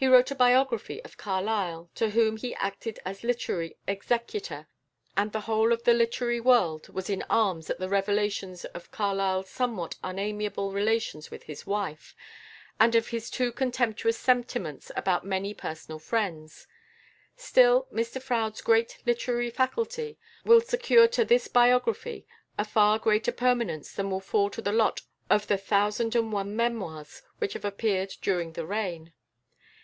He 0.00 0.06
wrote 0.06 0.30
a 0.30 0.36
biography 0.36 1.02
of 1.02 1.16
Carlyle, 1.16 1.90
to 1.96 2.10
whom 2.10 2.36
he 2.36 2.54
acted 2.54 3.00
as 3.04 3.24
literary 3.24 3.76
executor, 3.88 4.68
and 5.16 5.32
the 5.32 5.40
whole 5.40 5.72
of 5.72 5.82
the 5.82 5.92
literary 5.92 6.38
world 6.38 6.88
was 6.90 7.10
in 7.10 7.24
arms 7.28 7.68
at 7.68 7.80
the 7.80 7.88
revelations 7.88 8.64
of 8.66 8.92
Carlyle's 8.92 9.50
somewhat 9.50 9.96
unamiable 10.04 10.70
relations 10.70 11.32
with 11.32 11.42
his 11.42 11.66
wife, 11.66 12.14
and 12.78 12.94
of 12.94 13.08
his 13.08 13.28
too 13.28 13.50
contemptuous 13.50 14.16
sentiments 14.16 14.92
about 14.94 15.26
many 15.26 15.52
personal 15.52 15.98
friends. 15.98 16.68
Still, 17.34 17.88
Mr 17.92 18.22
Froude's 18.22 18.60
great 18.62 18.98
literary 19.04 19.50
faculty 19.50 20.16
will 20.44 20.60
secure 20.60 21.08
to 21.08 21.24
this 21.24 21.48
biography 21.48 22.24
a 22.56 22.64
far 22.64 23.00
greater 23.00 23.32
permanence 23.32 23.90
than 23.90 24.12
will 24.12 24.20
fall 24.20 24.48
to 24.50 24.62
the 24.62 24.70
lot 24.70 25.00
of 25.28 25.48
the 25.48 25.58
thousand 25.58 26.14
and 26.14 26.32
one 26.32 26.54
memoirs 26.54 27.22
which 27.38 27.54
have 27.54 27.64
appeared 27.64 28.12
during 28.22 28.52
the 28.52 28.64
reign. 28.64 29.12